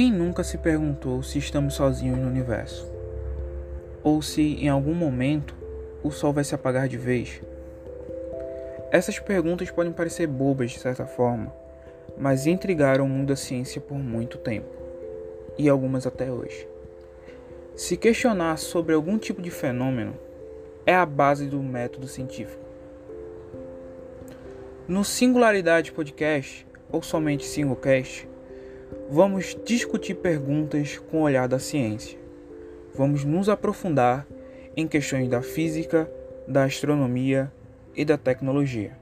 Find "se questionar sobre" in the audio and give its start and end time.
17.74-18.94